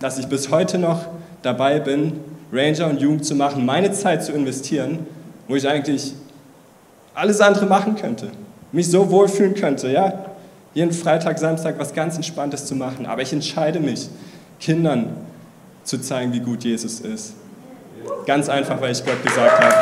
[0.00, 1.06] dass ich bis heute noch
[1.42, 2.12] dabei bin,
[2.52, 5.00] Ranger und Jugend zu machen, meine Zeit zu investieren,
[5.48, 6.14] wo ich eigentlich
[7.14, 8.30] alles andere machen könnte,
[8.72, 10.26] mich so wohlfühlen könnte, ja,
[10.74, 13.06] jeden Freitag, Samstag was ganz Entspanntes zu machen.
[13.06, 14.08] Aber ich entscheide mich,
[14.58, 15.16] Kindern
[15.84, 17.34] zu zeigen, wie gut Jesus ist.
[18.26, 19.74] Ganz einfach, weil ich Gott gesagt habe.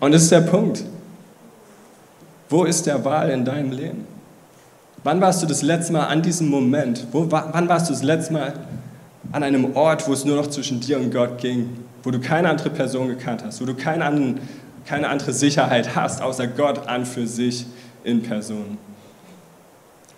[0.00, 0.82] Und das ist der Punkt.
[2.48, 4.06] Wo ist der Wahl in deinem Leben?
[5.04, 7.06] Wann warst du das letzte Mal an diesem Moment?
[7.12, 8.52] Wo, wann warst du das letzte Mal
[9.32, 11.70] an einem Ort, wo es nur noch zwischen dir und Gott ging?
[12.02, 13.60] Wo du keine andere Person gekannt hast?
[13.60, 14.40] Wo du keine, anderen,
[14.86, 17.66] keine andere Sicherheit hast, außer Gott an für sich
[18.04, 18.78] in Person?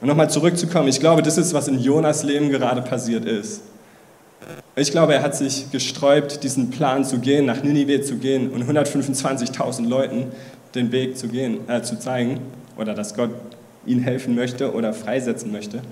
[0.03, 3.63] Und nochmal zurückzukommen, ich glaube, das ist, was in Jonas Leben gerade passiert ist.
[4.75, 8.65] Ich glaube, er hat sich gesträubt, diesen Plan zu gehen, nach Ninive zu gehen und
[8.65, 10.33] 125.000 Leuten
[10.75, 12.41] den Weg zu, gehen, äh, zu zeigen
[12.77, 13.31] oder dass Gott
[13.87, 15.83] ihnen helfen möchte oder freisetzen möchte.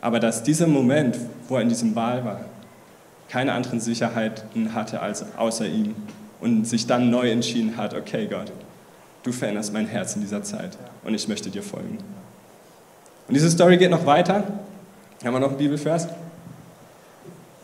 [0.00, 2.40] Aber dass dieser Moment, wo er in diesem Wahl war,
[3.28, 5.94] keine anderen Sicherheiten hatte als außer ihm
[6.40, 8.50] und sich dann neu entschieden hat, okay Gott,
[9.22, 11.98] du veränderst mein Herz in dieser Zeit und ich möchte dir folgen.
[13.28, 14.44] Und diese Story geht noch weiter.
[15.24, 16.08] Haben wir noch einen Bibelvers?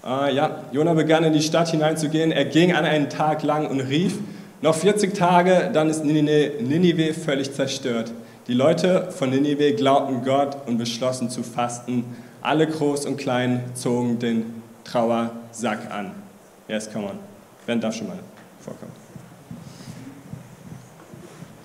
[0.05, 2.33] Äh, ja, Jona begann in die Stadt hineinzugehen.
[2.33, 4.19] Er ging an einen Tag lang und rief,
[4.61, 8.13] noch 40 Tage, dann ist Ninive völlig zerstört.
[8.49, 12.05] Die Leute von Ninive glaubten Gott und beschlossen zu fasten.
[12.41, 16.13] Alle groß und klein zogen den Trauersack an.
[16.67, 17.19] Yes, come on.
[17.67, 18.19] Ben darf schon mal
[18.61, 18.93] vorkommen.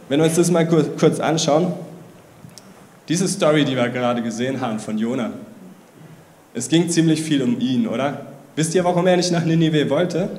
[0.09, 1.73] Wenn wir uns das mal kurz anschauen,
[3.07, 5.31] diese Story, die wir gerade gesehen haben von Jona,
[6.53, 8.27] es ging ziemlich viel um ihn, oder?
[8.55, 10.29] Wisst ihr, warum er nicht nach Ninive wollte?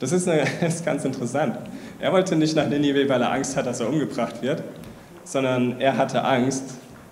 [0.00, 1.56] Das ist, eine, das ist ganz interessant.
[2.00, 4.62] Er wollte nicht nach Ninive, weil er Angst hat, dass er umgebracht wird,
[5.24, 6.64] sondern er hatte Angst,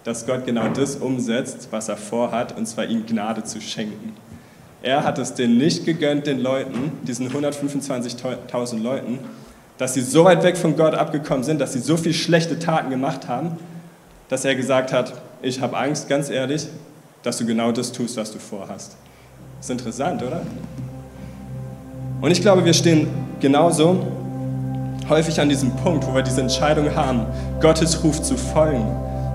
[0.02, 4.14] dass Gott genau das umsetzt, was er vorhat, und zwar ihm Gnade zu schenken.
[4.82, 9.18] Er hat es denen nicht gegönnt, den Leuten, diesen 125.000 Leuten,
[9.78, 12.90] dass sie so weit weg von Gott abgekommen sind, dass sie so viele schlechte Taten
[12.90, 13.58] gemacht haben,
[14.30, 15.12] dass er gesagt hat,
[15.42, 16.68] ich habe Angst, ganz ehrlich,
[17.22, 18.96] dass du genau das tust, was du vorhast.
[19.60, 20.40] Ist interessant, oder?
[22.22, 23.08] Und ich glaube, wir stehen
[23.40, 24.06] genauso
[25.08, 27.26] häufig an diesem Punkt, wo wir diese Entscheidung haben,
[27.60, 28.86] Gottes Ruf zu folgen.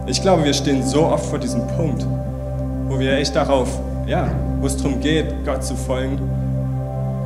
[0.08, 2.08] Ich glaube, wir stehen so oft vor diesem Punkt,
[2.88, 3.68] wo wir echt darauf,
[4.08, 4.32] ja,
[4.62, 6.18] wo es darum geht, Gott zu folgen.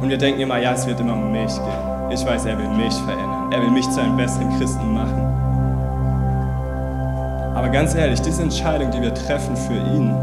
[0.01, 2.11] Und wir denken immer, ja, es wird immer um mich gehen.
[2.11, 3.51] Ich weiß, er will mich verändern.
[3.51, 5.18] Er will mich zu einem besseren Christen machen.
[7.59, 10.15] Aber ganz ehrlich, diese Entscheidung, die wir treffen für ihn,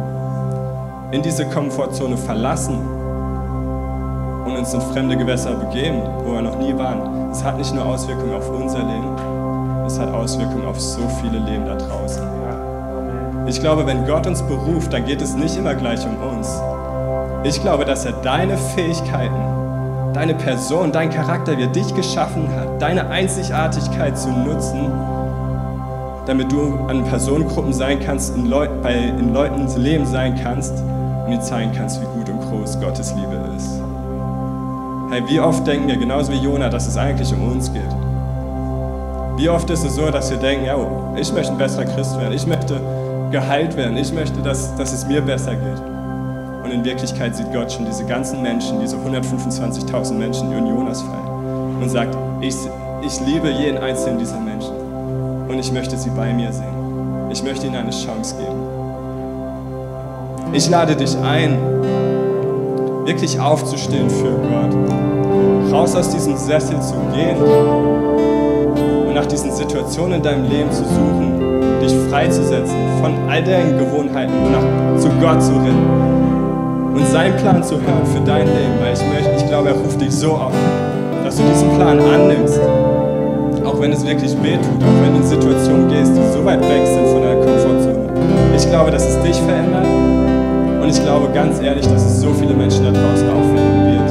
[1.10, 2.78] in diese Komfortzone verlassen
[4.46, 7.84] und uns in fremde Gewässer begeben, wo wir noch nie waren, es hat nicht nur
[7.84, 12.22] Auswirkungen auf unser Leben, es hat Auswirkungen auf so viele Leben da draußen.
[13.46, 16.58] Ich glaube, wenn Gott uns beruft, dann geht es nicht immer gleich um uns.
[17.44, 22.80] Ich glaube, dass er deine Fähigkeiten, deine Person, dein Charakter, wie er dich geschaffen hat,
[22.80, 24.90] deine Einzigartigkeit zu nutzen,
[26.26, 31.32] damit du an Personengruppen sein kannst, in, Leu bei, in Leutens Leben sein kannst und
[31.32, 33.80] ihnen zeigen kannst, wie gut und groß Gottes Liebe ist.
[35.10, 37.82] Hey, wie oft denken wir, genauso wie Jona, dass es eigentlich um uns geht?
[39.36, 40.76] Wie oft ist es so, dass wir denken, ja,
[41.16, 42.80] ich möchte ein besserer Christ werden, ich möchte
[43.30, 45.80] geheilt werden, ich möchte, dass, dass es mir besser geht.
[46.64, 51.02] Und in Wirklichkeit sieht Gott schon diese ganzen Menschen, diese 125.000 Menschen, die in Jonas
[51.02, 52.56] fallen und sagt, ich,
[53.04, 54.75] ich liebe jeden einzelnen dieser Menschen
[55.56, 57.30] und ich möchte sie bei mir sehen.
[57.30, 58.60] Ich möchte ihnen eine Chance geben.
[60.52, 61.56] Ich lade dich ein,
[63.06, 67.38] wirklich aufzustehen für Gott, raus aus diesem Sessel zu gehen
[69.06, 71.40] und nach diesen Situationen in deinem Leben zu suchen,
[71.80, 77.64] dich freizusetzen von all deinen Gewohnheiten und nach, zu Gott zu rennen und seinen Plan
[77.64, 80.52] zu hören für dein Leben, weil ich möchte, ich glaube, er ruft dich so auf,
[81.24, 82.60] dass du diesen Plan annimmst
[83.76, 86.60] auch wenn es wirklich weh tut, auch wenn du in Situationen gehst, die so weit
[86.60, 88.08] weg sind von deiner Komfortzone.
[88.56, 89.86] Ich glaube, dass es dich verändert
[90.80, 94.10] und ich glaube ganz ehrlich, dass es so viele Menschen da draußen aufwecken wird.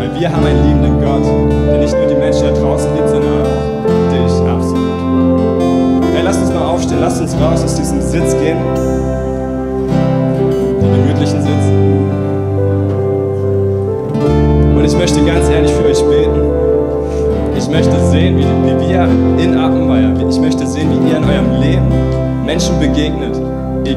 [0.00, 3.40] Weil wir haben einen liebenden Gott, der nicht nur die Menschen da draußen liebt, sondern
[3.40, 6.04] auch dich, absolut.
[6.12, 8.58] Hey, lass uns mal aufstehen, lass uns raus aus diesem Sitz gehen,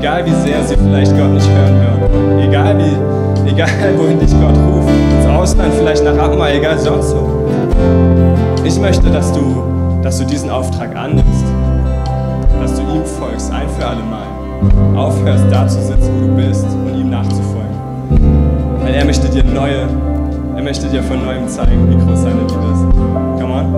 [0.08, 2.40] Egal wie sehr sie vielleicht Gott nicht hören hören.
[2.40, 3.68] Egal wie, egal
[3.98, 4.88] wohin dich Gott ruft.
[5.18, 7.46] Ins Ausland, vielleicht nach Appenweier, egal sonst wo.
[8.64, 9.64] Ich möchte, dass du,
[10.02, 11.44] dass du diesen Auftrag annimmst.
[12.62, 14.98] Dass du ihm folgst, ein für alle Mal.
[14.98, 18.80] Aufhörst, da zu sitzen, wo du bist und ihm nachzufolgen.
[18.84, 19.90] Weil er möchte dir neue
[20.56, 23.42] er möchte dir von neuem zeigen, wie groß seine Liebe ist.
[23.42, 23.76] Come on.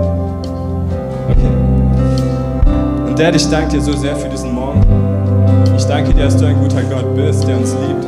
[1.31, 3.07] Okay.
[3.07, 5.08] Und Dad, ich danke dir so sehr für diesen Morgen.
[5.79, 8.05] Ich danke dir, dass du ein guter Gott bist, der uns liebt.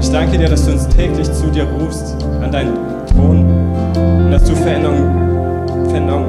[0.00, 2.72] Ich danke dir, dass du uns täglich zu dir rufst, an deinen
[3.06, 3.44] Thron,
[3.94, 5.10] und dass du Veränderung,
[5.88, 6.24] Veränderung,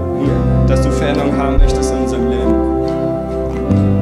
[0.67, 2.53] dass du Veränderung haben möchtest in unserem Leben.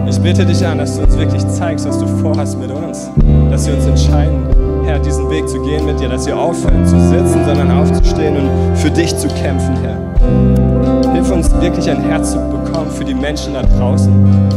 [0.09, 3.11] Ich bitte dich an, dass du uns wirklich zeigst, was du vorhast mit uns,
[3.51, 4.47] dass wir uns entscheiden,
[4.83, 8.77] Herr, diesen Weg zu gehen mit dir, dass wir aufhören zu sitzen, sondern aufzustehen und
[8.77, 11.13] für dich zu kämpfen, Herr.
[11.13, 14.11] Hilf uns wirklich ein Herz zu bekommen für die Menschen da draußen,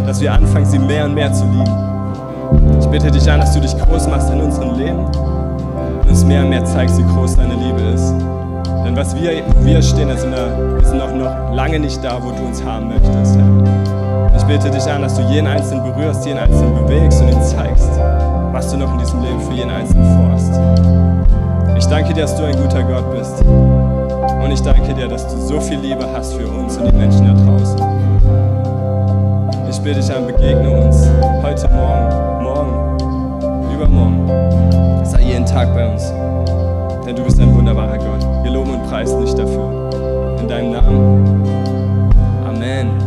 [0.07, 1.94] dass wir anfangen, sie mehr und mehr zu lieben.
[2.81, 6.43] Ich bitte dich an, dass du dich groß machst in unserem Leben und uns mehr
[6.43, 8.15] und mehr zeigst, wie groß deine Liebe ist.
[8.85, 12.31] Denn was wir, wir stehen, wir sind, wir sind auch noch lange nicht da, wo
[12.31, 14.37] du uns haben möchtest, Herr.
[14.37, 17.91] Ich bitte dich an, dass du jeden Einzelnen berührst, jeden Einzelnen bewegst und ihn zeigst,
[18.53, 20.61] was du noch in diesem Leben für jeden Einzelnen vorhast.
[21.79, 23.43] Ich danke dir, dass du ein guter Gott bist.
[23.43, 27.27] Und ich danke dir, dass du so viel Liebe hast für uns und die Menschen
[27.27, 27.79] da draußen.
[29.71, 31.07] Ich bitte dich an, begegne uns
[31.43, 32.34] heute morgen,
[33.75, 35.05] übermorgen.
[35.05, 36.13] Sei jeden Tag bei uns.
[37.07, 38.23] Denn du bist ein wunderbarer Gott.
[38.43, 40.39] Wir loben und preisen dich dafür.
[40.41, 41.43] In deinem Namen.
[42.47, 43.04] Amen.